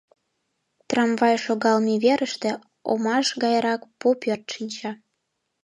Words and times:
Трамвай 0.89 1.35
шогалме 1.45 1.95
верыште 2.03 2.49
омаш 2.91 3.27
гайрак 3.43 3.81
пу 3.99 4.07
пӧрт 4.21 4.43
шинча. 4.53 4.91